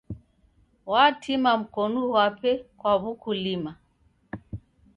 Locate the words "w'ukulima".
3.01-3.71